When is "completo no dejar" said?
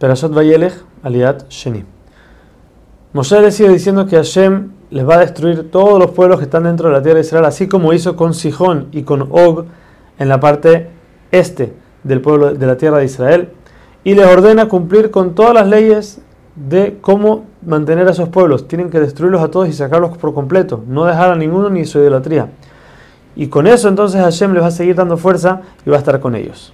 20.32-21.30